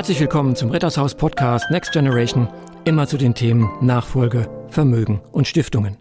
Herzlich 0.00 0.20
willkommen 0.20 0.56
zum 0.56 0.70
Rittershaus 0.70 1.14
Podcast 1.14 1.70
Next 1.70 1.92
Generation, 1.92 2.48
immer 2.86 3.06
zu 3.06 3.18
den 3.18 3.34
Themen 3.34 3.68
Nachfolge, 3.82 4.48
Vermögen 4.68 5.20
und 5.30 5.46
Stiftungen. 5.46 5.98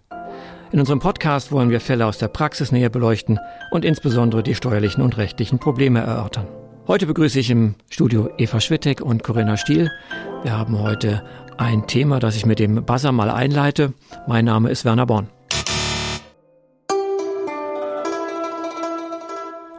In 0.72 0.80
unserem 0.80 1.02
Podcast 1.02 1.52
wollen 1.52 1.70
wir 1.70 1.82
Fälle 1.82 2.06
aus 2.06 2.18
der 2.18 2.30
Praxis 2.30 2.72
näher 2.72 2.90
beleuchten 2.90 3.40
und 3.72 3.84
insbesondere 3.84 4.42
die 4.42 4.56
steuerlichen 4.56 5.04
und 5.04 5.18
rechtlichen 5.18 5.60
Probleme 5.60 6.00
erörtern. 6.00 6.48
Heute 6.88 7.08
begrüße 7.08 7.42
ich 7.42 7.50
im 7.50 7.76
Studio 7.90 8.30
Eva 8.38 8.62
Schwittek 8.62 9.02
und 9.02 9.22
Corinna 9.22 9.58
Stiel. 9.58 9.92
Wir 10.44 10.58
haben 10.58 10.80
heute 10.80 11.22
ein 11.58 11.86
Thema, 11.86 12.20
das 12.20 12.38
ich 12.38 12.46
mit 12.46 12.60
dem 12.60 12.86
Buzzer 12.86 13.12
mal 13.12 13.30
einleite. 13.30 13.92
Mein 14.28 14.46
Name 14.46 14.70
ist 14.70 14.86
Werner 14.86 15.08
Born. 15.08 15.28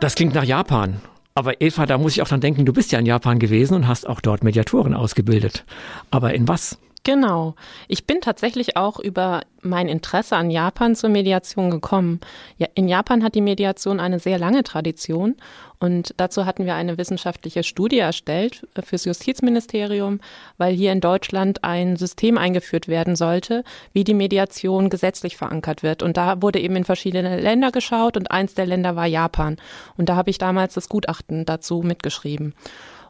Das 0.00 0.14
klingt 0.14 0.34
nach 0.34 0.44
Japan. 0.44 1.00
Aber 1.40 1.58
Eva, 1.62 1.86
da 1.86 1.96
muss 1.96 2.12
ich 2.12 2.20
auch 2.20 2.28
dran 2.28 2.42
denken, 2.42 2.66
du 2.66 2.74
bist 2.74 2.92
ja 2.92 2.98
in 2.98 3.06
Japan 3.06 3.38
gewesen 3.38 3.72
und 3.72 3.88
hast 3.88 4.06
auch 4.06 4.20
dort 4.20 4.44
Mediatoren 4.44 4.92
ausgebildet. 4.92 5.64
Aber 6.10 6.34
in 6.34 6.46
was? 6.46 6.76
Genau. 7.10 7.56
Ich 7.88 8.06
bin 8.06 8.20
tatsächlich 8.20 8.76
auch 8.76 9.00
über 9.00 9.40
mein 9.62 9.88
Interesse 9.88 10.36
an 10.36 10.48
Japan 10.48 10.94
zur 10.94 11.10
Mediation 11.10 11.68
gekommen. 11.68 12.20
Ja, 12.56 12.68
in 12.76 12.86
Japan 12.86 13.24
hat 13.24 13.34
die 13.34 13.40
Mediation 13.40 13.98
eine 13.98 14.20
sehr 14.20 14.38
lange 14.38 14.62
Tradition 14.62 15.34
und 15.80 16.14
dazu 16.18 16.46
hatten 16.46 16.66
wir 16.66 16.76
eine 16.76 16.98
wissenschaftliche 16.98 17.64
Studie 17.64 17.98
erstellt 17.98 18.64
fürs 18.84 19.06
Justizministerium, 19.06 20.20
weil 20.56 20.72
hier 20.72 20.92
in 20.92 21.00
Deutschland 21.00 21.64
ein 21.64 21.96
System 21.96 22.38
eingeführt 22.38 22.86
werden 22.86 23.16
sollte, 23.16 23.64
wie 23.92 24.04
die 24.04 24.14
Mediation 24.14 24.88
gesetzlich 24.88 25.36
verankert 25.36 25.82
wird. 25.82 26.04
Und 26.04 26.16
da 26.16 26.40
wurde 26.40 26.60
eben 26.60 26.76
in 26.76 26.84
verschiedene 26.84 27.40
Länder 27.40 27.72
geschaut 27.72 28.16
und 28.16 28.30
eins 28.30 28.54
der 28.54 28.66
Länder 28.66 28.94
war 28.94 29.06
Japan. 29.06 29.56
Und 29.96 30.08
da 30.08 30.14
habe 30.14 30.30
ich 30.30 30.38
damals 30.38 30.74
das 30.74 30.88
Gutachten 30.88 31.44
dazu 31.44 31.82
mitgeschrieben. 31.82 32.54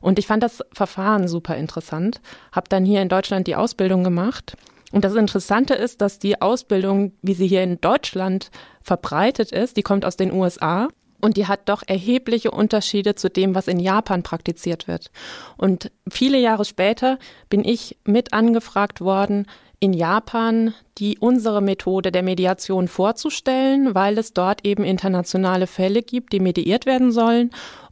Und 0.00 0.18
ich 0.18 0.26
fand 0.26 0.42
das 0.42 0.62
Verfahren 0.72 1.28
super 1.28 1.56
interessant, 1.56 2.20
habe 2.52 2.68
dann 2.68 2.84
hier 2.84 3.02
in 3.02 3.08
Deutschland 3.08 3.46
die 3.46 3.56
Ausbildung 3.56 4.02
gemacht. 4.04 4.56
Und 4.92 5.04
das 5.04 5.14
Interessante 5.14 5.74
ist, 5.74 6.00
dass 6.00 6.18
die 6.18 6.40
Ausbildung, 6.40 7.12
wie 7.22 7.34
sie 7.34 7.46
hier 7.46 7.62
in 7.62 7.80
Deutschland 7.80 8.50
verbreitet 8.82 9.52
ist, 9.52 9.76
die 9.76 9.82
kommt 9.82 10.04
aus 10.04 10.16
den 10.16 10.32
USA 10.32 10.88
und 11.20 11.36
die 11.36 11.46
hat 11.46 11.68
doch 11.68 11.82
erhebliche 11.86 12.50
Unterschiede 12.50 13.14
zu 13.14 13.28
dem, 13.30 13.54
was 13.54 13.68
in 13.68 13.78
Japan 13.78 14.22
praktiziert 14.22 14.88
wird. 14.88 15.10
Und 15.56 15.92
viele 16.10 16.38
Jahre 16.38 16.64
später 16.64 17.18
bin 17.50 17.64
ich 17.64 17.98
mit 18.04 18.32
angefragt 18.32 19.00
worden, 19.00 19.46
in 19.78 19.92
Japan 19.92 20.74
die 20.98 21.18
unsere 21.18 21.62
Methode 21.62 22.12
der 22.12 22.22
Mediation 22.22 22.88
vorzustellen, 22.88 23.94
weil 23.94 24.18
es 24.18 24.34
dort 24.34 24.66
eben 24.66 24.84
internationale 24.84 25.66
Fälle 25.66 26.02
gibt, 26.02 26.32
die 26.32 26.40
mediiert 26.40 26.84
werden 26.84 27.12
sollen 27.12 27.50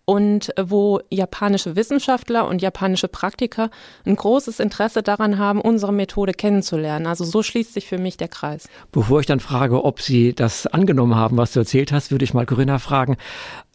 und 0.08 0.54
wo 0.58 1.00
japanische 1.10 1.76
Wissenschaftler 1.76 2.48
und 2.48 2.62
japanische 2.62 3.08
Praktiker 3.08 3.68
ein 4.06 4.16
großes 4.16 4.58
Interesse 4.58 5.02
daran 5.02 5.36
haben, 5.36 5.60
unsere 5.60 5.92
Methode 5.92 6.32
kennenzulernen. 6.32 7.06
Also 7.06 7.24
so 7.24 7.42
schließt 7.42 7.74
sich 7.74 7.86
für 7.86 7.98
mich 7.98 8.16
der 8.16 8.28
Kreis. 8.28 8.70
Bevor 8.90 9.20
ich 9.20 9.26
dann 9.26 9.38
frage, 9.38 9.84
ob 9.84 10.00
Sie 10.00 10.32
das 10.32 10.66
angenommen 10.66 11.14
haben, 11.14 11.36
was 11.36 11.52
du 11.52 11.60
erzählt 11.60 11.92
hast, 11.92 12.10
würde 12.10 12.24
ich 12.24 12.32
mal 12.32 12.46
Corinna 12.46 12.78
fragen, 12.78 13.18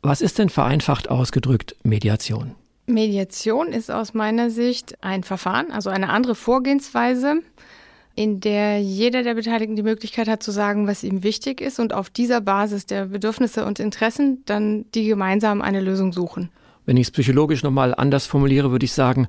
was 0.02 0.22
ist 0.22 0.40
denn 0.40 0.50
vereinfacht 0.50 1.08
ausgedrückt 1.08 1.76
Mediation? 1.84 2.56
Mediation 2.88 3.68
ist 3.68 3.92
aus 3.92 4.16
meiner 4.16 4.50
Sicht 4.50 4.96
ein 5.04 5.22
Verfahren, 5.22 5.72
also 5.72 5.92
eine 5.92 6.10
andere 6.10 6.34
Vorgehensweise, 6.34 7.44
in 8.16 8.40
der 8.40 8.80
jeder 8.80 9.24
der 9.24 9.34
Beteiligten 9.34 9.76
die 9.76 9.84
Möglichkeit 9.84 10.28
hat 10.28 10.44
zu 10.44 10.52
sagen, 10.52 10.88
was 10.88 11.04
ihm 11.04 11.24
wichtig 11.24 11.62
ist 11.62 11.80
und 11.80 11.94
auf 11.94 12.10
dieser 12.10 12.42
Basis 12.42 12.86
der 12.86 13.08
Bedürfnisse 13.08 13.66
und 13.66 13.80
Interessen 13.80 14.44
dann 14.46 14.86
die 14.94 15.08
gemeinsam 15.08 15.62
eine 15.62 15.82
Lösung 15.82 16.14
suchen. 16.14 16.50
Wenn 16.86 16.98
ich 16.98 17.08
es 17.08 17.12
psychologisch 17.12 17.64
nochmal 17.64 17.96
anders 17.96 18.26
formuliere, 18.26 18.72
würde 18.72 18.86
ich 18.86 18.94
sagen, 18.94 19.28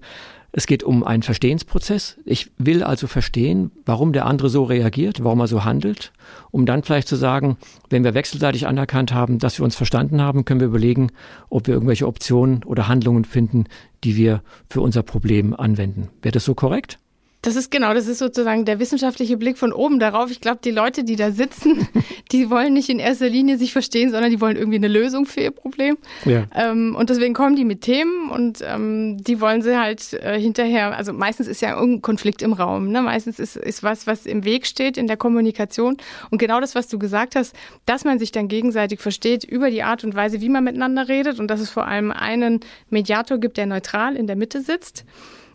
es 0.56 0.66
geht 0.68 0.84
um 0.84 1.02
einen 1.02 1.24
Verstehensprozess. 1.24 2.16
Ich 2.24 2.50
will 2.58 2.84
also 2.84 3.08
verstehen, 3.08 3.72
warum 3.86 4.12
der 4.12 4.26
andere 4.26 4.48
so 4.48 4.62
reagiert, 4.62 5.24
warum 5.24 5.40
er 5.40 5.48
so 5.48 5.64
handelt, 5.64 6.12
um 6.52 6.64
dann 6.64 6.84
vielleicht 6.84 7.08
zu 7.08 7.16
sagen, 7.16 7.56
wenn 7.90 8.04
wir 8.04 8.14
wechselseitig 8.14 8.68
anerkannt 8.68 9.12
haben, 9.12 9.40
dass 9.40 9.58
wir 9.58 9.64
uns 9.64 9.74
verstanden 9.74 10.20
haben, 10.20 10.44
können 10.44 10.60
wir 10.60 10.68
überlegen, 10.68 11.10
ob 11.48 11.66
wir 11.66 11.74
irgendwelche 11.74 12.06
Optionen 12.06 12.62
oder 12.62 12.86
Handlungen 12.86 13.24
finden, 13.24 13.64
die 14.04 14.14
wir 14.14 14.42
für 14.68 14.80
unser 14.80 15.02
Problem 15.02 15.54
anwenden. 15.54 16.08
Wäre 16.22 16.32
das 16.32 16.44
so 16.44 16.54
korrekt? 16.54 17.00
Das 17.44 17.56
ist 17.56 17.70
genau, 17.70 17.92
das 17.92 18.06
ist 18.06 18.20
sozusagen 18.20 18.64
der 18.64 18.78
wissenschaftliche 18.78 19.36
Blick 19.36 19.58
von 19.58 19.70
oben 19.70 19.98
darauf. 19.98 20.30
Ich 20.30 20.40
glaube, 20.40 20.60
die 20.64 20.70
Leute, 20.70 21.04
die 21.04 21.14
da 21.14 21.30
sitzen, 21.30 21.86
die 22.32 22.48
wollen 22.48 22.72
nicht 22.72 22.88
in 22.88 22.98
erster 22.98 23.28
Linie 23.28 23.58
sich 23.58 23.70
verstehen, 23.70 24.10
sondern 24.10 24.30
die 24.30 24.40
wollen 24.40 24.56
irgendwie 24.56 24.78
eine 24.78 24.88
Lösung 24.88 25.26
für 25.26 25.42
ihr 25.42 25.50
Problem. 25.50 25.98
Ja. 26.24 26.46
Ähm, 26.54 26.96
und 26.98 27.10
deswegen 27.10 27.34
kommen 27.34 27.54
die 27.54 27.66
mit 27.66 27.82
Themen 27.82 28.30
und 28.30 28.60
ähm, 28.66 29.22
die 29.22 29.42
wollen 29.42 29.60
sie 29.60 29.78
halt 29.78 30.14
äh, 30.14 30.40
hinterher, 30.40 30.96
also 30.96 31.12
meistens 31.12 31.46
ist 31.46 31.60
ja 31.60 31.78
irgendein 31.78 32.00
Konflikt 32.00 32.40
im 32.40 32.54
Raum. 32.54 32.90
Ne? 32.90 33.02
Meistens 33.02 33.38
ist, 33.38 33.56
ist 33.56 33.82
was, 33.82 34.06
was 34.06 34.24
im 34.24 34.46
Weg 34.46 34.66
steht 34.66 34.96
in 34.96 35.06
der 35.06 35.18
Kommunikation. 35.18 35.98
Und 36.30 36.38
genau 36.38 36.60
das, 36.60 36.74
was 36.74 36.88
du 36.88 36.98
gesagt 36.98 37.36
hast, 37.36 37.54
dass 37.84 38.04
man 38.04 38.18
sich 38.18 38.32
dann 38.32 38.48
gegenseitig 38.48 39.00
versteht 39.00 39.44
über 39.44 39.70
die 39.70 39.82
Art 39.82 40.02
und 40.02 40.14
Weise, 40.14 40.40
wie 40.40 40.48
man 40.48 40.64
miteinander 40.64 41.08
redet 41.08 41.38
und 41.38 41.48
dass 41.48 41.60
es 41.60 41.68
vor 41.68 41.86
allem 41.86 42.10
einen 42.10 42.60
Mediator 42.88 43.36
gibt, 43.36 43.58
der 43.58 43.66
neutral 43.66 44.16
in 44.16 44.26
der 44.26 44.36
Mitte 44.36 44.62
sitzt. 44.62 45.04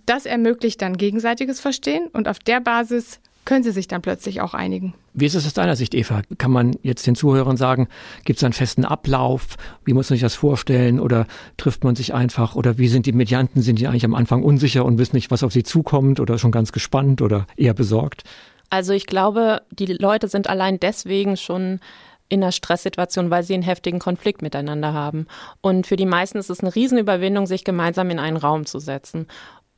Das 0.09 0.25
ermöglicht 0.25 0.81
dann 0.81 0.97
gegenseitiges 0.97 1.59
Verstehen 1.59 2.07
und 2.07 2.27
auf 2.27 2.39
der 2.39 2.61
Basis 2.61 3.19
können 3.45 3.61
sie 3.63 3.69
sich 3.69 3.87
dann 3.87 4.01
plötzlich 4.01 4.41
auch 4.41 4.55
einigen. 4.55 4.95
Wie 5.13 5.27
ist 5.27 5.35
es 5.35 5.45
aus 5.45 5.53
deiner 5.53 5.75
Sicht, 5.75 5.93
Eva? 5.93 6.23
Kann 6.39 6.49
man 6.49 6.75
jetzt 6.81 7.05
den 7.05 7.13
Zuhörern 7.13 7.57
sagen, 7.57 7.87
gibt 8.25 8.37
es 8.37 8.43
einen 8.43 8.53
festen 8.53 8.85
Ablauf? 8.85 9.55
Wie 9.85 9.93
muss 9.93 10.09
man 10.09 10.15
sich 10.15 10.23
das 10.23 10.33
vorstellen? 10.33 10.99
Oder 10.99 11.27
trifft 11.57 11.83
man 11.83 11.95
sich 11.95 12.15
einfach? 12.15 12.55
Oder 12.55 12.79
wie 12.79 12.87
sind 12.87 13.05
die 13.05 13.11
Medianten? 13.11 13.61
Sind 13.61 13.77
die 13.77 13.87
eigentlich 13.87 14.03
am 14.03 14.15
Anfang 14.15 14.41
unsicher 14.41 14.83
und 14.83 14.97
wissen 14.97 15.15
nicht, 15.15 15.29
was 15.29 15.43
auf 15.43 15.53
sie 15.53 15.61
zukommt? 15.61 16.19
Oder 16.19 16.39
schon 16.39 16.51
ganz 16.51 16.71
gespannt 16.71 17.21
oder 17.21 17.45
eher 17.55 17.75
besorgt? 17.75 18.23
Also 18.71 18.93
ich 18.93 19.05
glaube, 19.05 19.61
die 19.69 19.85
Leute 19.85 20.27
sind 20.27 20.49
allein 20.49 20.79
deswegen 20.79 21.37
schon 21.37 21.81
in 22.29 22.43
einer 22.43 22.51
Stresssituation, 22.51 23.31
weil 23.31 23.43
sie 23.43 23.55
einen 23.55 23.63
heftigen 23.63 23.99
Konflikt 23.99 24.41
miteinander 24.41 24.93
haben. 24.93 25.25
Und 25.61 25.87
für 25.87 25.95
die 25.95 26.05
meisten 26.05 26.37
ist 26.37 26.49
es 26.49 26.61
eine 26.61 26.73
Riesenüberwindung, 26.73 27.47
sich 27.47 27.63
gemeinsam 27.63 28.11
in 28.11 28.19
einen 28.19 28.37
Raum 28.37 28.65
zu 28.65 28.79
setzen. 28.79 29.27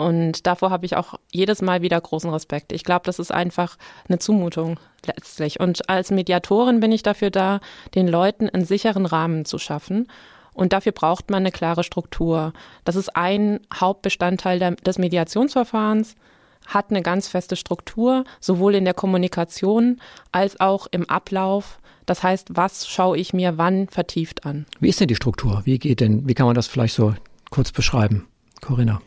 Und 0.01 0.47
davor 0.47 0.72
habe 0.72 0.88
ich 0.88 0.95
auch 0.97 1.13
jedes 1.31 1.62
Mal 1.62 1.84
wieder 1.84 2.01
großen 2.01 2.31
Respekt. 2.31 2.72
Ich 2.72 2.84
glaube, 2.84 3.03
das 3.06 3.19
ist 3.19 3.31
einfach 3.31 3.78
eine 4.09 4.17
Zumutung 4.17 4.79
letztlich. 5.06 5.59
Und 5.59 5.88
als 5.91 6.09
Mediatorin 6.09 6.79
bin 6.79 6.91
ich 6.91 7.03
dafür 7.03 7.29
da, 7.29 7.59
den 7.94 8.07
Leuten 8.07 8.50
einen 8.50 8.66
sicheren 8.66 9.06
Rahmen 9.06 9.45
zu 9.45 9.59
schaffen. 9.59 10.07
Und 10.53 10.73
dafür 10.73 10.91
braucht 10.91 11.29
man 11.29 11.44
eine 11.44 11.51
klare 11.51 11.84
Struktur. 11.84 12.51
Das 12.84 12.95
ist 12.95 13.16
ein 13.16 13.59
Hauptbestandteil 13.72 14.75
des 14.75 14.97
Mediationsverfahrens, 14.97 16.16
hat 16.66 16.90
eine 16.90 17.03
ganz 17.03 17.28
feste 17.28 17.56
Struktur, 17.56 18.23
sowohl 18.40 18.73
in 18.73 18.85
der 18.85 18.95
Kommunikation 18.95 20.01
als 20.31 20.59
auch 20.59 20.88
im 20.90 21.07
Ablauf. 21.11 21.78
Das 22.07 22.23
heißt, 22.23 22.50
was 22.53 22.88
schaue 22.88 23.19
ich 23.19 23.34
mir 23.34 23.59
wann 23.59 23.88
vertieft 23.88 24.47
an? 24.47 24.66
Wie 24.79 24.90
ist 24.90 25.00
denn 25.00 25.09
die 25.09 25.16
Struktur? 25.16 25.61
Wie 25.66 25.78
geht 25.78 26.00
denn, 26.00 26.28
wie 26.28 26.34
kann 26.34 26.47
man 26.47 26.56
das 26.56 26.66
vielleicht 26.66 26.95
so 26.95 27.13
kurz 27.51 27.72
beschreiben? 27.72 28.25
Corinna. 28.61 29.00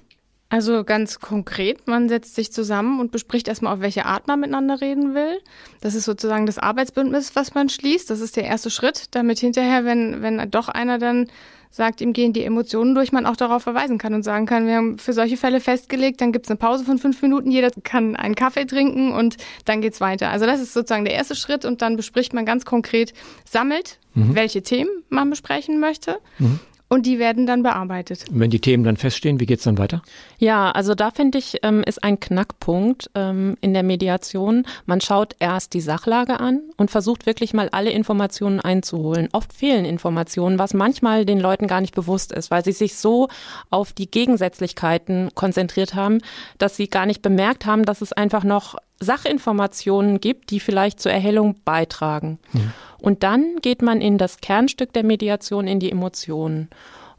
Also 0.54 0.84
ganz 0.84 1.18
konkret, 1.18 1.88
man 1.88 2.08
setzt 2.08 2.36
sich 2.36 2.52
zusammen 2.52 3.00
und 3.00 3.10
bespricht 3.10 3.48
erstmal, 3.48 3.74
auf 3.74 3.80
welche 3.80 4.06
Art 4.06 4.28
man 4.28 4.38
miteinander 4.38 4.80
reden 4.80 5.12
will. 5.12 5.40
Das 5.80 5.96
ist 5.96 6.04
sozusagen 6.04 6.46
das 6.46 6.58
Arbeitsbündnis, 6.58 7.34
was 7.34 7.54
man 7.54 7.68
schließt. 7.68 8.08
Das 8.08 8.20
ist 8.20 8.36
der 8.36 8.44
erste 8.44 8.70
Schritt, 8.70 9.06
damit 9.16 9.40
hinterher, 9.40 9.84
wenn, 9.84 10.22
wenn 10.22 10.48
doch 10.52 10.68
einer 10.68 10.98
dann 10.98 11.26
sagt, 11.72 12.00
ihm 12.00 12.12
gehen 12.12 12.32
die 12.32 12.44
Emotionen 12.44 12.94
durch, 12.94 13.10
man 13.10 13.26
auch 13.26 13.34
darauf 13.34 13.64
verweisen 13.64 13.98
kann 13.98 14.14
und 14.14 14.22
sagen 14.22 14.46
kann, 14.46 14.68
wir 14.68 14.76
haben 14.76 14.96
für 14.96 15.12
solche 15.12 15.36
Fälle 15.36 15.58
festgelegt, 15.58 16.20
dann 16.20 16.30
gibt 16.30 16.46
es 16.46 16.50
eine 16.52 16.56
Pause 16.56 16.84
von 16.84 16.98
fünf 16.98 17.20
Minuten, 17.20 17.50
jeder 17.50 17.72
kann 17.82 18.14
einen 18.14 18.36
Kaffee 18.36 18.64
trinken 18.64 19.10
und 19.10 19.38
dann 19.64 19.80
geht's 19.80 20.00
weiter. 20.00 20.30
Also 20.30 20.46
das 20.46 20.60
ist 20.60 20.72
sozusagen 20.72 21.04
der 21.04 21.14
erste 21.14 21.34
Schritt 21.34 21.64
und 21.64 21.82
dann 21.82 21.96
bespricht 21.96 22.32
man 22.32 22.46
ganz 22.46 22.64
konkret, 22.64 23.12
sammelt, 23.44 23.98
mhm. 24.14 24.36
welche 24.36 24.62
Themen 24.62 25.02
man 25.08 25.28
besprechen 25.30 25.80
möchte. 25.80 26.20
Mhm. 26.38 26.60
Und 26.94 27.06
die 27.06 27.18
werden 27.18 27.44
dann 27.44 27.64
bearbeitet. 27.64 28.24
Wenn 28.30 28.50
die 28.50 28.60
Themen 28.60 28.84
dann 28.84 28.96
feststehen, 28.96 29.40
wie 29.40 29.46
geht 29.46 29.58
es 29.58 29.64
dann 29.64 29.78
weiter? 29.78 30.00
Ja, 30.38 30.70
also 30.70 30.94
da 30.94 31.10
finde 31.10 31.38
ich, 31.38 31.56
ähm, 31.64 31.82
ist 31.82 32.04
ein 32.04 32.20
Knackpunkt 32.20 33.10
ähm, 33.16 33.56
in 33.60 33.74
der 33.74 33.82
Mediation. 33.82 34.64
Man 34.86 35.00
schaut 35.00 35.34
erst 35.40 35.74
die 35.74 35.80
Sachlage 35.80 36.38
an 36.38 36.60
und 36.76 36.92
versucht 36.92 37.26
wirklich 37.26 37.52
mal 37.52 37.68
alle 37.70 37.90
Informationen 37.90 38.60
einzuholen. 38.60 39.28
Oft 39.32 39.52
fehlen 39.52 39.84
Informationen, 39.84 40.60
was 40.60 40.72
manchmal 40.72 41.24
den 41.24 41.40
Leuten 41.40 41.66
gar 41.66 41.80
nicht 41.80 41.96
bewusst 41.96 42.30
ist, 42.30 42.52
weil 42.52 42.64
sie 42.64 42.70
sich 42.70 42.94
so 42.94 43.26
auf 43.70 43.92
die 43.92 44.08
Gegensätzlichkeiten 44.08 45.30
konzentriert 45.34 45.96
haben, 45.96 46.20
dass 46.58 46.76
sie 46.76 46.86
gar 46.86 47.06
nicht 47.06 47.22
bemerkt 47.22 47.66
haben, 47.66 47.84
dass 47.84 48.02
es 48.02 48.12
einfach 48.12 48.44
noch 48.44 48.76
Sachinformationen 49.00 50.20
gibt, 50.20 50.50
die 50.50 50.60
vielleicht 50.60 51.00
zur 51.00 51.12
Erhellung 51.12 51.56
beitragen. 51.64 52.38
Mhm. 52.52 52.72
Und 53.00 53.22
dann 53.22 53.56
geht 53.60 53.82
man 53.82 54.00
in 54.00 54.18
das 54.18 54.38
Kernstück 54.38 54.92
der 54.92 55.04
Mediation, 55.04 55.66
in 55.66 55.80
die 55.80 55.90
Emotionen. 55.90 56.70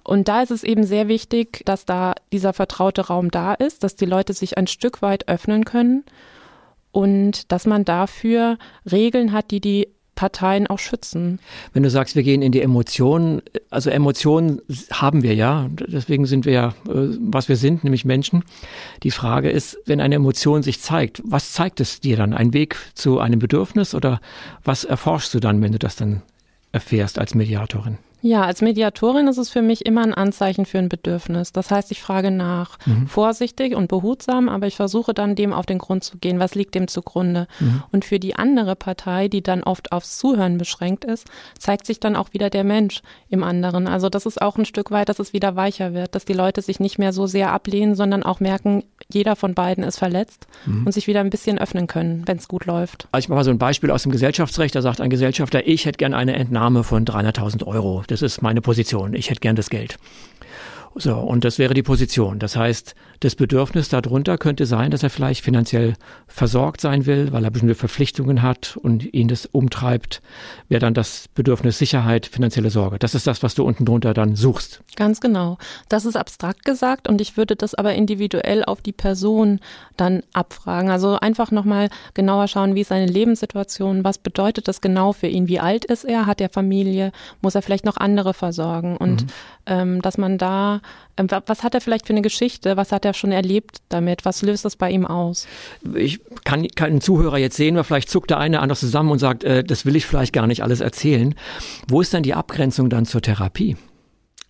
Und 0.03 0.27
da 0.27 0.41
ist 0.41 0.51
es 0.51 0.63
eben 0.63 0.83
sehr 0.83 1.07
wichtig, 1.07 1.63
dass 1.65 1.85
da 1.85 2.13
dieser 2.31 2.53
vertraute 2.53 3.07
Raum 3.07 3.31
da 3.31 3.53
ist, 3.53 3.83
dass 3.83 3.95
die 3.95 4.05
Leute 4.05 4.33
sich 4.33 4.57
ein 4.57 4.67
Stück 4.67 5.01
weit 5.01 5.27
öffnen 5.27 5.65
können 5.65 6.03
und 6.91 7.51
dass 7.51 7.65
man 7.65 7.85
dafür 7.85 8.57
Regeln 8.89 9.31
hat, 9.31 9.51
die 9.51 9.59
die 9.59 9.89
Parteien 10.15 10.67
auch 10.67 10.79
schützen. 10.79 11.39
Wenn 11.73 11.83
du 11.83 11.89
sagst, 11.89 12.15
wir 12.15 12.23
gehen 12.23 12.41
in 12.41 12.51
die 12.51 12.61
Emotionen, 12.61 13.41
also 13.69 13.89
Emotionen 13.89 14.61
haben 14.91 15.23
wir 15.23 15.35
ja, 15.35 15.69
deswegen 15.71 16.25
sind 16.25 16.45
wir 16.45 16.53
ja, 16.53 16.67
äh, 16.87 17.15
was 17.19 17.49
wir 17.49 17.57
sind, 17.57 17.83
nämlich 17.83 18.05
Menschen. 18.05 18.43
Die 19.03 19.11
Frage 19.11 19.49
ist, 19.49 19.77
wenn 19.85 19.99
eine 19.99 20.15
Emotion 20.15 20.63
sich 20.63 20.81
zeigt, 20.81 21.21
was 21.25 21.53
zeigt 21.53 21.79
es 21.81 21.99
dir 21.99 22.17
dann? 22.17 22.33
Ein 22.33 22.53
Weg 22.53 22.77
zu 22.93 23.19
einem 23.19 23.39
Bedürfnis 23.39 23.93
oder 23.93 24.21
was 24.63 24.85
erforschst 24.85 25.33
du 25.33 25.39
dann, 25.39 25.61
wenn 25.61 25.73
du 25.73 25.79
das 25.79 25.95
dann 25.95 26.21
erfährst 26.71 27.19
als 27.19 27.35
Mediatorin? 27.35 27.97
Ja, 28.25 28.43
als 28.43 28.63
Mediatorin 28.63 29.27
ist 29.27 29.37
es 29.37 29.51
für 29.51 29.61
mich 29.61 29.85
immer 29.85 30.01
ein 30.01 30.11
Anzeichen 30.15 30.65
für 30.65 30.79
ein 30.79 30.89
Bedürfnis. 30.89 31.51
Das 31.51 31.69
heißt, 31.69 31.91
ich 31.91 32.01
frage 32.01 32.31
nach, 32.31 32.79
mhm. 32.87 33.05
vorsichtig 33.05 33.75
und 33.75 33.87
behutsam, 33.87 34.49
aber 34.49 34.65
ich 34.65 34.75
versuche 34.75 35.13
dann 35.13 35.35
dem 35.35 35.53
auf 35.53 35.67
den 35.67 35.77
Grund 35.77 36.03
zu 36.03 36.17
gehen. 36.17 36.39
Was 36.39 36.55
liegt 36.55 36.73
dem 36.73 36.87
zugrunde? 36.87 37.45
Mhm. 37.59 37.83
Und 37.91 38.03
für 38.03 38.19
die 38.19 38.35
andere 38.35 38.75
Partei, 38.75 39.27
die 39.27 39.43
dann 39.43 39.61
oft 39.61 39.91
aufs 39.91 40.17
Zuhören 40.17 40.57
beschränkt 40.57 41.05
ist, 41.05 41.27
zeigt 41.59 41.85
sich 41.85 41.99
dann 41.99 42.15
auch 42.15 42.33
wieder 42.33 42.49
der 42.49 42.63
Mensch 42.63 43.03
im 43.29 43.43
anderen. 43.43 43.87
Also 43.87 44.09
das 44.09 44.25
ist 44.25 44.41
auch 44.41 44.57
ein 44.57 44.65
Stück 44.65 44.89
weit, 44.89 45.07
dass 45.09 45.19
es 45.19 45.31
wieder 45.31 45.55
weicher 45.55 45.93
wird, 45.93 46.15
dass 46.15 46.25
die 46.25 46.33
Leute 46.33 46.63
sich 46.63 46.79
nicht 46.79 46.97
mehr 46.97 47.13
so 47.13 47.27
sehr 47.27 47.51
ablehnen, 47.51 47.93
sondern 47.93 48.23
auch 48.23 48.39
merken, 48.39 48.85
jeder 49.07 49.35
von 49.35 49.53
beiden 49.53 49.83
ist 49.83 49.99
verletzt 49.99 50.47
mhm. 50.65 50.87
und 50.87 50.91
sich 50.93 51.05
wieder 51.05 51.19
ein 51.19 51.29
bisschen 51.29 51.59
öffnen 51.59 51.85
können, 51.85 52.23
wenn 52.25 52.37
es 52.37 52.47
gut 52.47 52.65
läuft. 52.65 53.07
Also 53.11 53.25
ich 53.25 53.29
mache 53.29 53.37
mal 53.37 53.43
so 53.43 53.51
ein 53.51 53.59
Beispiel 53.59 53.91
aus 53.91 54.01
dem 54.01 54.11
Gesellschaftsrecht. 54.11 54.73
Da 54.73 54.81
sagt 54.81 54.99
ein 54.99 55.11
Gesellschafter, 55.11 55.67
ich 55.67 55.85
hätte 55.85 55.97
gerne 55.97 56.17
eine 56.17 56.35
Entnahme 56.35 56.83
von 56.83 57.05
300.000 57.05 57.65
Euro. 57.67 58.03
Das 58.07 58.14
ist 58.21 58.41
meine 58.41 58.61
Position. 58.61 59.13
Ich 59.13 59.29
hätte 59.29 59.39
gern 59.39 59.55
das 59.55 59.69
Geld. 59.69 59.97
So, 60.97 61.17
und 61.17 61.43
das 61.43 61.59
wäre 61.59 61.73
die 61.73 61.83
Position. 61.83 62.39
Das 62.39 62.55
heißt, 62.55 62.95
das 63.19 63.35
Bedürfnis 63.35 63.89
darunter 63.89 64.37
könnte 64.37 64.65
sein, 64.65 64.91
dass 64.91 65.03
er 65.03 65.09
vielleicht 65.09 65.43
finanziell 65.43 65.95
versorgt 66.25 66.79
sein 66.79 67.05
will, 67.05 67.33
weil 67.33 67.43
er 67.43 67.51
bestimmte 67.51 67.75
Verpflichtungen 67.75 68.41
hat 68.41 68.77
und 68.77 69.13
ihn 69.13 69.27
das 69.27 69.45
umtreibt, 69.45 70.21
wäre 70.69 70.79
dann 70.79 70.93
das 70.93 71.27
Bedürfnis 71.35 71.77
Sicherheit, 71.77 72.25
finanzielle 72.25 72.69
Sorge. 72.69 72.97
Das 72.97 73.13
ist 73.13 73.27
das, 73.27 73.43
was 73.43 73.55
du 73.55 73.65
unten 73.65 73.83
drunter 73.83 74.13
dann 74.13 74.37
suchst. 74.37 74.83
Ganz 74.95 75.19
genau. 75.19 75.57
Das 75.89 76.05
ist 76.05 76.15
abstrakt 76.15 76.63
gesagt 76.63 77.09
und 77.09 77.19
ich 77.19 77.35
würde 77.35 77.57
das 77.57 77.75
aber 77.75 77.93
individuell 77.93 78.63
auf 78.63 78.81
die 78.81 78.93
Person 78.93 79.59
dann 79.97 80.23
abfragen. 80.31 80.89
Also 80.89 81.19
einfach 81.19 81.51
nochmal 81.51 81.89
genauer 82.13 82.47
schauen, 82.47 82.73
wie 82.73 82.81
ist 82.81 82.89
seine 82.89 83.07
Lebenssituation, 83.07 84.05
was 84.05 84.17
bedeutet 84.17 84.69
das 84.69 84.79
genau 84.79 85.11
für 85.11 85.27
ihn, 85.27 85.49
wie 85.49 85.59
alt 85.59 85.83
ist 85.83 86.05
er, 86.05 86.25
hat 86.25 86.39
er 86.39 86.47
Familie, 86.49 87.11
muss 87.41 87.55
er 87.55 87.61
vielleicht 87.61 87.83
noch 87.83 87.97
andere 87.97 88.33
versorgen 88.33 88.95
und 88.95 89.23
mhm. 89.23 89.27
ähm, 89.65 90.01
dass 90.01 90.17
man 90.17 90.37
da 90.37 90.79
was 91.17 91.63
hat 91.63 91.73
er 91.73 91.81
vielleicht 91.81 92.07
für 92.07 92.13
eine 92.13 92.21
Geschichte? 92.21 92.75
Was 92.77 92.91
hat 92.91 93.05
er 93.05 93.13
schon 93.13 93.31
erlebt 93.31 93.77
damit? 93.89 94.25
Was 94.25 94.41
löst 94.41 94.65
das 94.65 94.75
bei 94.75 94.91
ihm 94.91 95.05
aus? 95.05 95.47
Ich 95.93 96.19
kann 96.43 96.67
keinen 96.67 96.99
Zuhörer 96.99 97.37
jetzt 97.37 97.55
sehen, 97.55 97.75
weil 97.75 97.83
vielleicht 97.83 98.09
zuckt 98.09 98.29
der 98.29 98.39
eine 98.39 98.59
anders 98.59 98.81
zusammen 98.81 99.11
und 99.11 99.19
sagt, 99.19 99.43
äh, 99.43 99.63
das 99.63 99.85
will 99.85 99.95
ich 99.95 100.05
vielleicht 100.05 100.33
gar 100.33 100.47
nicht 100.47 100.61
alles 100.63 100.81
erzählen. 100.81 101.35
Wo 101.87 102.01
ist 102.01 102.13
denn 102.13 102.23
die 102.23 102.33
Abgrenzung 102.33 102.89
dann 102.89 103.05
zur 103.05 103.21
Therapie? 103.21 103.77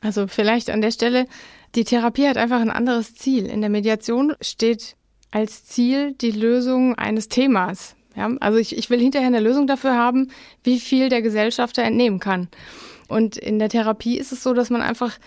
Also 0.01 0.27
vielleicht 0.27 0.69
an 0.69 0.81
der 0.81 0.91
Stelle, 0.91 1.27
die 1.75 1.83
Therapie 1.83 2.27
hat 2.27 2.38
einfach 2.38 2.61
ein 2.61 2.71
anderes 2.71 3.15
Ziel. 3.15 3.45
In 3.45 3.61
der 3.61 3.69
Mediation 3.69 4.33
steht 4.41 4.95
als 5.31 5.65
Ziel 5.65 6.13
die 6.13 6.31
Lösung 6.31 6.95
eines 6.95 7.27
Themas. 7.27 7.95
Ja, 8.15 8.29
also 8.39 8.57
ich, 8.57 8.77
ich 8.77 8.89
will 8.89 8.99
hinterher 8.99 9.27
eine 9.27 9.41
Lösung 9.41 9.67
dafür 9.67 9.95
haben, 9.95 10.31
wie 10.63 10.79
viel 10.79 11.09
der 11.09 11.21
Gesellschafter 11.21 11.83
entnehmen 11.83 12.19
kann. 12.19 12.47
Und 13.07 13.38
in 13.38 13.59
der 13.59 13.69
Therapie 13.69 14.17
ist 14.17 14.31
es 14.31 14.41
so, 14.41 14.53
dass 14.53 14.69
man 14.69 14.81
einfach 14.81 15.17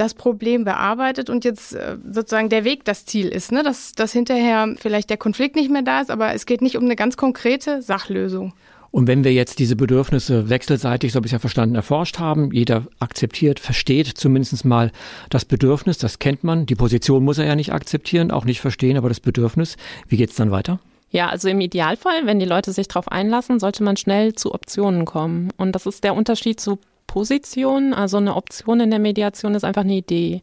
das 0.00 0.14
Problem 0.14 0.64
bearbeitet 0.64 1.28
und 1.28 1.44
jetzt 1.44 1.74
äh, 1.74 1.98
sozusagen 2.10 2.48
der 2.48 2.64
Weg 2.64 2.84
das 2.84 3.04
Ziel 3.04 3.28
ist, 3.28 3.52
ne? 3.52 3.62
dass, 3.62 3.92
dass 3.92 4.12
hinterher 4.12 4.74
vielleicht 4.78 5.10
der 5.10 5.18
Konflikt 5.18 5.56
nicht 5.56 5.70
mehr 5.70 5.82
da 5.82 6.00
ist, 6.00 6.10
aber 6.10 6.34
es 6.34 6.46
geht 6.46 6.62
nicht 6.62 6.76
um 6.76 6.84
eine 6.84 6.96
ganz 6.96 7.16
konkrete 7.16 7.82
Sachlösung. 7.82 8.54
Und 8.92 9.06
wenn 9.06 9.22
wir 9.22 9.32
jetzt 9.32 9.60
diese 9.60 9.76
Bedürfnisse 9.76 10.48
wechselseitig, 10.48 11.12
so 11.12 11.16
habe 11.16 11.26
ich 11.26 11.32
ja 11.32 11.38
verstanden, 11.38 11.76
erforscht 11.76 12.18
haben, 12.18 12.50
jeder 12.52 12.86
akzeptiert, 12.98 13.60
versteht 13.60 14.08
zumindest 14.08 14.64
mal 14.64 14.90
das 15.28 15.44
Bedürfnis, 15.44 15.98
das 15.98 16.18
kennt 16.18 16.42
man. 16.42 16.66
Die 16.66 16.74
Position 16.74 17.22
muss 17.22 17.38
er 17.38 17.46
ja 17.46 17.54
nicht 17.54 17.72
akzeptieren, 17.72 18.32
auch 18.32 18.44
nicht 18.44 18.60
verstehen, 18.60 18.96
aber 18.96 19.08
das 19.08 19.20
Bedürfnis. 19.20 19.76
Wie 20.08 20.16
geht 20.16 20.30
es 20.30 20.36
dann 20.36 20.50
weiter? 20.50 20.80
Ja, 21.10 21.28
also 21.28 21.48
im 21.48 21.60
Idealfall, 21.60 22.26
wenn 22.26 22.40
die 22.40 22.46
Leute 22.46 22.72
sich 22.72 22.88
darauf 22.88 23.10
einlassen, 23.10 23.60
sollte 23.60 23.84
man 23.84 23.96
schnell 23.96 24.34
zu 24.34 24.54
Optionen 24.54 25.04
kommen. 25.04 25.50
Und 25.56 25.72
das 25.72 25.86
ist 25.86 26.02
der 26.02 26.14
Unterschied 26.14 26.58
zu 26.58 26.78
Position. 27.10 27.92
Also 27.92 28.18
eine 28.18 28.36
Option 28.36 28.78
in 28.78 28.90
der 28.90 29.00
Mediation 29.00 29.56
ist 29.56 29.64
einfach 29.64 29.82
eine 29.82 29.96
Idee. 29.96 30.42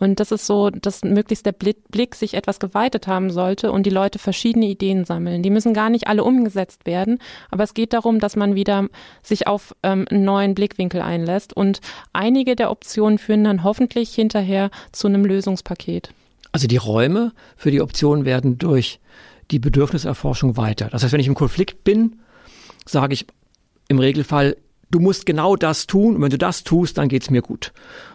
Und 0.00 0.18
das 0.18 0.32
ist 0.32 0.46
so, 0.46 0.70
dass 0.70 1.04
möglichst 1.04 1.46
der 1.46 1.52
Blick 1.52 2.14
sich 2.16 2.34
etwas 2.34 2.58
geweitet 2.58 3.06
haben 3.06 3.30
sollte 3.30 3.70
und 3.70 3.84
die 3.84 3.90
Leute 3.90 4.18
verschiedene 4.18 4.66
Ideen 4.66 5.04
sammeln. 5.04 5.42
Die 5.42 5.50
müssen 5.50 5.72
gar 5.72 5.88
nicht 5.88 6.08
alle 6.08 6.24
umgesetzt 6.24 6.84
werden, 6.86 7.18
aber 7.50 7.62
es 7.62 7.74
geht 7.74 7.92
darum, 7.92 8.18
dass 8.18 8.34
man 8.34 8.54
wieder 8.54 8.88
sich 9.22 9.46
auf 9.46 9.76
ähm, 9.82 10.06
einen 10.10 10.24
neuen 10.24 10.54
Blickwinkel 10.54 11.00
einlässt 11.02 11.54
und 11.54 11.80
einige 12.12 12.56
der 12.56 12.70
Optionen 12.70 13.18
führen 13.18 13.44
dann 13.44 13.62
hoffentlich 13.62 14.12
hinterher 14.12 14.70
zu 14.90 15.06
einem 15.06 15.24
Lösungspaket. 15.24 16.12
Also 16.50 16.66
die 16.66 16.78
Räume 16.78 17.32
für 17.56 17.70
die 17.70 17.82
Optionen 17.82 18.24
werden 18.24 18.58
durch 18.58 19.00
die 19.50 19.58
Bedürfniserforschung 19.58 20.56
weiter. 20.56 20.88
Das 20.90 21.04
heißt, 21.04 21.12
wenn 21.12 21.20
ich 21.20 21.28
im 21.28 21.34
Konflikt 21.34 21.84
bin, 21.84 22.20
sage 22.86 23.12
ich 23.12 23.26
im 23.88 23.98
Regelfall, 23.98 24.56
du 24.90 25.00
musst 25.00 25.26
genau 25.26 25.56
das 25.56 25.86
tun 25.86 26.16
und 26.16 26.22
wenn 26.22 26.30
du 26.30 26.38
das 26.38 26.64
tust, 26.64 26.98
dann 26.98 27.08
geht's 27.08 27.30
mir 27.30 27.42
gut. 27.42 27.72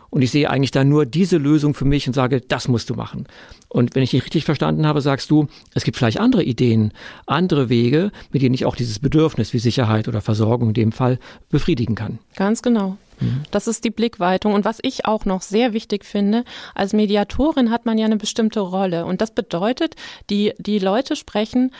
Und 0.10 0.22
ich 0.22 0.31
sehe 0.31 0.50
eigentlich 0.50 0.72
da 0.72 0.86
nur 0.86 1.06
diese 1.06 1.38
Lösung 1.38 1.74
für 1.74 1.83
mich 1.83 2.07
und 2.07 2.13
sage, 2.13 2.39
das 2.39 2.69
musst 2.69 2.89
du 2.89 2.95
machen. 2.95 3.27
Und 3.68 3.95
wenn 3.95 4.04
ich 4.04 4.12
dich 4.12 4.24
richtig 4.24 4.45
verstanden 4.45 4.88
habe, 4.88 5.01
sagst 5.01 5.30
du, 5.30 5.48
es 5.74 5.83
gibt 5.83 5.98
vielleicht 5.98 6.22
andere 6.22 6.44
Ideen, 6.44 6.94
andere 7.25 7.68
Wege, 7.68 8.12
mit 8.31 8.42
denen 8.42 8.56
ich 8.56 8.66
auch 8.66 8.77
dieses 8.77 9.00
Bedürfnis 9.00 9.51
wie 9.54 9.60
Sicherheit 9.60 10.07
oder 10.07 10.22
Versorgung 10.22 10.69
in 10.69 10.74
dem 10.74 10.92
Fall 10.94 11.19
befriedigen 11.50 11.95
kann. 11.95 12.19
Ganz 12.38 12.62
genau. 12.62 12.98
Mhm. 13.19 13.44
Das 13.51 13.68
ist 13.68 13.83
die 13.83 13.89
Blickweitung. 13.89 14.54
Und 14.54 14.66
was 14.66 14.80
ich 14.81 15.06
auch 15.06 15.25
noch 15.25 15.42
sehr 15.42 15.74
wichtig 15.74 16.06
finde, 16.06 16.44
als 16.74 16.94
Mediatorin 16.94 17.72
hat 17.72 17.86
man 17.86 17.98
ja 17.98 18.06
eine 18.06 18.18
bestimmte 18.18 18.62
Rolle. 18.62 19.06
Und 19.06 19.22
das 19.22 19.31
bedeutet, 19.31 19.95
die, 20.30 20.54
die 20.57 20.80
Leute 20.80 21.16
sprechen 21.16 21.72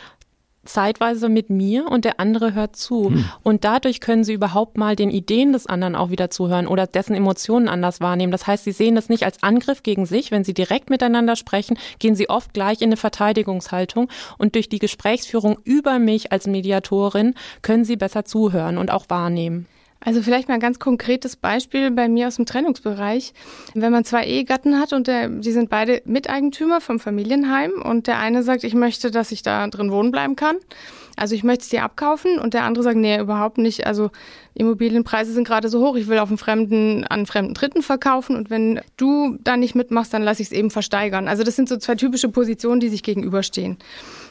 zeitweise 0.66 1.30
mit 1.30 1.50
mir 1.50 1.88
und 1.90 2.06
der 2.06 2.20
andere 2.20 2.54
hört 2.54 2.76
zu. 2.76 3.10
Hm. 3.10 3.26
Und 3.44 3.64
dadurch 3.64 4.02
können 4.02 4.24
sie 4.24 4.34
überhaupt 4.34 4.78
mal 4.78 4.96
den 4.96 5.10
Ideen 5.10 5.54
des 5.54 5.68
anderen 5.68 5.96
auch 5.96 6.10
wieder 6.10 6.30
zuhören 6.30 6.68
oder 6.68 6.88
dessen 6.88 7.16
Emotionen 7.16 7.68
anders 7.68 8.02
wahrnehmen. 8.02 8.32
Das 8.32 8.48
heißt, 8.48 8.64
sie 8.64 8.72
sehen 8.72 8.96
das 8.96 9.10
nicht 9.10 9.24
als 9.24 9.42
Angriff 9.44 9.84
gegen 9.84 10.06
sich. 10.06 10.32
Wenn 10.32 10.44
sie 10.44 10.54
direkt 10.54 10.90
miteinander 10.90 11.36
sprechen, 11.36 11.78
gehen 12.00 12.16
sie 12.16 12.30
oft 12.30 12.54
gleich 12.54 12.82
in 12.82 12.90
eine 12.90 12.98
Verteidigungshaltung. 12.98 14.10
Und 14.38 14.56
durch 14.56 14.70
die 14.70 14.80
Gesprächsführung 14.80 15.58
über 15.64 16.00
mich 16.00 16.32
als 16.32 16.48
Mediatorin 16.48 17.36
können 17.62 17.86
sie 17.86 17.96
besser 17.96 18.26
zuhören 18.26 18.78
und 18.78 18.92
auch 18.92 19.06
wahrnehmen. 19.10 19.68
Also 20.00 20.22
vielleicht 20.22 20.48
mal 20.48 20.56
ein 20.56 20.60
ganz 20.60 20.78
konkretes 20.78 21.36
Beispiel 21.36 21.90
bei 21.90 22.08
mir 22.08 22.28
aus 22.28 22.36
dem 22.36 22.46
Trennungsbereich. 22.46 23.34
Wenn 23.74 23.92
man 23.92 24.06
zwei 24.06 24.26
Ehegatten 24.26 24.80
hat 24.80 24.94
und 24.94 25.08
der, 25.08 25.30
die 25.30 25.52
sind 25.52 25.70
beide 25.70 26.02
Miteigentümer 26.06 26.80
vom 26.80 27.00
Familienheim 27.00 27.72
und 27.84 28.06
der 28.06 28.20
eine 28.20 28.44
sagt, 28.44 28.64
ich 28.64 28.76
möchte, 28.76 29.10
dass 29.10 29.32
ich 29.32 29.42
da 29.42 29.68
drin 29.68 29.92
wohnen 29.92 30.12
bleiben 30.12 30.36
kann. 30.36 30.58
Also 31.16 31.34
ich 31.34 31.44
möchte 31.44 31.64
es 31.64 31.70
dir 31.70 31.84
abkaufen 31.84 32.40
und 32.40 32.54
der 32.54 32.64
andere 32.64 32.84
sagt, 32.84 32.98
nee, 32.98 33.18
überhaupt 33.18 33.58
nicht. 33.58 33.88
Also 33.88 34.12
Immobilienpreise 34.54 35.32
sind 35.32 35.48
gerade 35.48 35.70
so 35.70 35.86
hoch, 35.86 35.96
ich 35.96 36.08
will 36.08 36.20
auf 36.20 36.30
einen 36.30 36.38
fremden, 36.38 37.04
an 37.06 37.20
einen 37.20 37.26
fremden 37.26 37.54
Dritten 37.54 37.82
verkaufen 37.82 38.36
und 38.36 38.50
wenn 38.50 38.82
du 38.98 39.38
da 39.42 39.56
nicht 39.56 39.76
mitmachst, 39.76 40.14
dann 40.14 40.24
lasse 40.24 40.42
ich 40.42 40.50
es 40.50 40.52
eben 40.52 40.70
versteigern. 40.70 41.28
Also 41.28 41.44
das 41.44 41.56
sind 41.56 41.70
so 41.70 41.78
zwei 41.78 41.96
typische 41.96 42.30
Positionen, 42.30 42.82
die 42.82 42.90
sich 42.90 43.02
gegenüberstehen. 43.02 43.78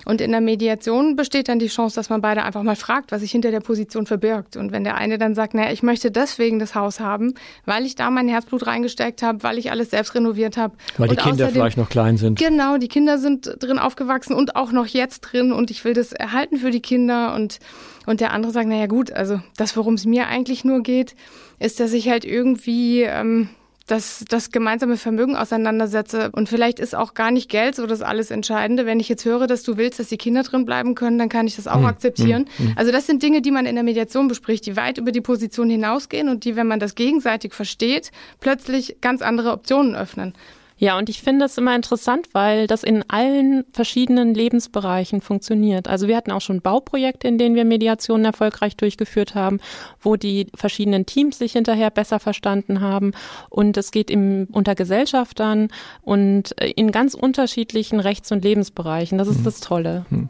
Und 0.05 0.21
in 0.21 0.31
der 0.31 0.41
Mediation 0.41 1.17
besteht 1.17 1.49
dann 1.49 1.59
die 1.59 1.69
Chance, 1.69 1.97
dass 1.97 2.11
man 2.11 2.21
beide 2.21 2.43
einfach 2.43 2.63
mal 2.63 2.77
fragt, 2.77 3.13
was 3.13 3.21
sich 3.21 3.31
hinter 3.31 3.51
der 3.51 3.61
Position 3.61 4.07
verbirgt. 4.07 4.57
Und 4.57 4.73
wenn 4.73 4.85
der 4.85 4.97
eine 4.97 5.19
dann 5.19 5.35
sagt, 5.35 5.55
naja, 5.55 5.73
ich 5.73 5.83
möchte 5.83 6.11
deswegen 6.11 6.59
das 6.59 6.75
Haus 6.75 7.01
haben, 7.01 7.35
weil 7.65 7.87
ich 7.87 7.95
da 7.95 8.11
mein 8.11 8.29
Herzblut 8.29 8.67
reingesteckt 8.67 9.23
habe, 9.23 9.43
weil 9.43 9.59
ich 9.59 9.71
alles 9.71 9.91
selbst 9.91 10.15
renoviert 10.15 10.57
habe. 10.57 10.75
Weil 10.99 11.09
die 11.09 11.17
Kinder 11.17 11.33
außerdem, 11.33 11.53
vielleicht 11.53 11.77
noch 11.77 11.89
klein 11.89 12.17
sind. 12.17 12.39
Genau, 12.39 12.77
die 12.77 12.89
Kinder 12.89 13.19
sind 13.19 13.57
drin 13.61 13.79
aufgewachsen 13.79 14.35
und 14.35 14.57
auch 14.57 14.73
noch 14.73 14.87
jetzt 14.87 15.21
drin 15.21 15.53
und 15.53 15.71
ich 15.71 15.85
will 15.85 15.95
das 15.95 16.13
erhalten 16.13 16.59
für 16.59 16.71
die 16.71 16.81
Kinder 16.81 17.35
und 17.35 17.59
und 18.07 18.21
der 18.21 18.33
andere 18.33 18.53
sagt, 18.53 18.69
naja 18.69 18.87
gut, 18.87 19.13
also 19.13 19.41
das, 19.57 19.77
worum 19.77 19.95
es 19.95 20.05
mir 20.05 20.27
eigentlich 20.27 20.65
nur 20.65 20.83
geht, 20.83 21.15
ist, 21.59 21.81
dass 21.81 21.93
ich 21.93 22.09
halt 22.09 22.25
irgendwie 22.25 23.03
ähm, 23.03 23.49
das, 23.87 24.25
das 24.29 24.51
gemeinsame 24.51 24.97
Vermögen 24.97 25.37
auseinandersetze. 25.37 26.31
Und 26.33 26.49
vielleicht 26.49 26.81
ist 26.81 26.95
auch 26.95 27.13
gar 27.15 27.31
nicht 27.31 27.51
Geld 27.51 27.75
so 27.75 27.87
das 27.87 28.01
alles 28.01 28.31
Entscheidende. 28.31 28.87
Wenn 28.87 28.99
ich 28.99 29.09
jetzt 29.09 29.25
höre, 29.25 29.47
dass 29.47 29.63
du 29.63 29.77
willst, 29.77 29.99
dass 29.99 30.09
die 30.09 30.17
Kinder 30.17 30.43
drin 30.43 30.65
bleiben 30.65 30.95
können, 30.95 31.19
dann 31.19 31.29
kann 31.29 31.47
ich 31.47 31.57
das 31.57 31.67
auch 31.67 31.79
hm, 31.79 31.87
akzeptieren. 31.87 32.47
Hm, 32.57 32.69
hm. 32.69 32.75
Also 32.77 32.93
das 32.93 33.07
sind 33.07 33.23
Dinge, 33.23 33.43
die 33.43 33.51
man 33.51 33.67
in 33.67 33.75
der 33.75 33.85
Mediation 33.85 34.29
bespricht, 34.29 34.65
die 34.67 34.77
weit 34.77 34.97
über 34.97 35.13
die 35.13 35.21
Position 35.21 35.69
hinausgehen 35.69 36.29
und 36.29 36.45
die, 36.45 36.57
wenn 36.57 36.67
man 36.67 36.81
das 36.81 36.95
gegenseitig 36.95 37.53
versteht, 37.53 38.11
plötzlich 38.41 38.97
ganz 39.03 39.21
andere 39.21 39.53
Optionen 39.53 39.95
öffnen. 39.95 40.35
Ja, 40.77 40.99
und 40.99 41.09
ich 41.09 41.23
finde 41.23 41.45
es 41.45 41.57
immer 41.57 41.75
interessant, 41.77 42.29
weil 42.33 42.67
das 42.67 42.83
in 42.83 43.09
allen 43.09 43.65
verschiedenen 43.73 44.35
Lebensbereichen 44.35 45.21
funktioniert. 45.21 45.87
Also 45.87 46.09
wir 46.09 46.17
hatten 46.17 46.33
auch 46.33 46.41
schon 46.41 46.63
Bauprojekte, 46.63 47.29
in 47.29 47.39
denen 47.39 47.55
wir 47.55 47.65
Mediationen 47.65 48.25
erfolgreich 48.25 48.77
durchgeführt 48.77 49.37
haben, 49.37 49.61
wo 50.01 50.17
die 50.17 50.49
verschiedenen 50.55 51.07
Teams 51.07 51.39
sich 51.39 51.53
hinterher 51.53 51.91
besser 51.91 52.19
verstanden 52.19 52.81
haben. 52.81 53.13
Und 53.51 53.77
es 53.77 53.93
geht 53.93 54.11
im, 54.11 54.49
unter 54.51 54.75
Gesellschaftern 54.75 55.69
und 56.03 56.61
äh, 56.61 56.71
in 56.71 56.91
ganz 56.91 57.15
unterschiedlichen 57.15 58.01
Rechts- 58.01 58.33
und 58.33 58.43
Lebensbereichen. 58.43 59.17
Das 59.17 59.29
ist 59.29 59.41
mhm. 59.41 59.45
das 59.45 59.61
Tolle. 59.61 60.07
Mhm. 60.11 60.29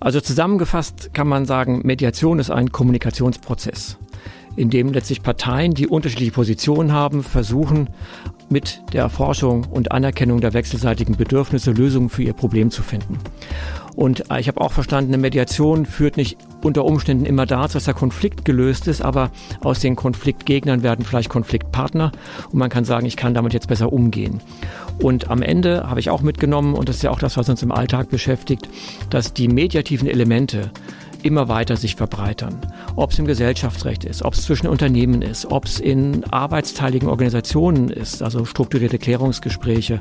Also 0.00 0.20
zusammengefasst 0.20 1.14
kann 1.14 1.28
man 1.28 1.46
sagen, 1.46 1.82
Mediation 1.84 2.40
ist 2.40 2.50
ein 2.50 2.72
Kommunikationsprozess 2.72 3.98
in 4.56 4.70
dem 4.70 4.92
letztlich 4.92 5.22
Parteien, 5.22 5.74
die 5.74 5.88
unterschiedliche 5.88 6.32
Positionen 6.32 6.92
haben, 6.92 7.22
versuchen, 7.22 7.88
mit 8.50 8.82
der 8.92 9.02
Erforschung 9.02 9.66
und 9.70 9.92
Anerkennung 9.92 10.40
der 10.40 10.52
wechselseitigen 10.52 11.16
Bedürfnisse 11.16 11.72
Lösungen 11.72 12.08
für 12.08 12.22
ihr 12.22 12.32
Problem 12.32 12.70
zu 12.70 12.82
finden. 12.82 13.18
Und 13.96 14.30
äh, 14.30 14.40
ich 14.40 14.48
habe 14.48 14.60
auch 14.60 14.72
verstanden, 14.72 15.12
eine 15.12 15.20
Mediation 15.20 15.86
führt 15.86 16.16
nicht 16.16 16.36
unter 16.62 16.84
Umständen 16.84 17.26
immer 17.26 17.46
dazu, 17.46 17.74
dass 17.74 17.84
der 17.84 17.94
Konflikt 17.94 18.44
gelöst 18.44 18.88
ist, 18.88 19.02
aber 19.02 19.30
aus 19.62 19.80
den 19.80 19.96
Konfliktgegnern 19.96 20.82
werden 20.82 21.04
vielleicht 21.04 21.28
Konfliktpartner 21.28 22.12
und 22.50 22.58
man 22.58 22.70
kann 22.70 22.84
sagen, 22.84 23.06
ich 23.06 23.16
kann 23.16 23.34
damit 23.34 23.52
jetzt 23.52 23.68
besser 23.68 23.92
umgehen. 23.92 24.40
Und 25.00 25.30
am 25.30 25.42
Ende 25.42 25.88
habe 25.88 26.00
ich 26.00 26.10
auch 26.10 26.22
mitgenommen, 26.22 26.74
und 26.74 26.88
das 26.88 26.96
ist 26.96 27.02
ja 27.02 27.10
auch 27.10 27.18
das, 27.18 27.36
was 27.36 27.48
uns 27.48 27.62
im 27.62 27.72
Alltag 27.72 28.08
beschäftigt, 28.10 28.68
dass 29.10 29.32
die 29.32 29.48
mediativen 29.48 30.08
Elemente 30.08 30.70
immer 31.24 31.48
weiter 31.48 31.76
sich 31.76 31.96
verbreitern. 31.96 32.56
Ob 32.96 33.10
es 33.12 33.18
im 33.18 33.26
Gesellschaftsrecht 33.26 34.04
ist, 34.04 34.22
ob 34.22 34.34
es 34.34 34.42
zwischen 34.42 34.66
Unternehmen 34.66 35.22
ist, 35.22 35.46
ob 35.50 35.64
es 35.64 35.80
in 35.80 36.24
arbeitsteiligen 36.30 37.08
Organisationen 37.08 37.88
ist, 37.88 38.22
also 38.22 38.44
strukturierte 38.44 38.98
Klärungsgespräche 38.98 40.00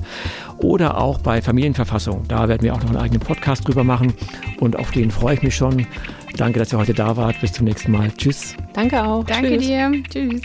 oder 0.58 0.98
auch 1.00 1.20
bei 1.20 1.42
Familienverfassung. 1.42 2.26
Da 2.28 2.48
werden 2.48 2.62
wir 2.62 2.74
auch 2.74 2.82
noch 2.82 2.90
einen 2.90 2.98
eigenen 2.98 3.22
Podcast 3.22 3.68
drüber 3.68 3.84
machen 3.84 4.14
und 4.60 4.78
auf 4.78 4.92
den 4.92 5.12
freue 5.12 5.36
ich 5.36 5.44
mich 5.44 5.56
schon. 5.56 5.88
Danke, 6.36 6.60
dass 6.60 6.74
ihr 6.74 6.80
heute 6.80 6.94
da 6.94 7.16
wart. 7.16 7.40
Bis 7.42 7.54
zum 7.54 7.66
nächsten 7.66 7.92
Mal. 7.92 8.12
Tschüss. 8.12 8.56
Danke 8.74 9.04
auch. 9.04 9.24
Danke 9.24 9.58
Tschüss. 9.58 9.68
dir. 9.68 9.92
Tschüss. 10.10 10.42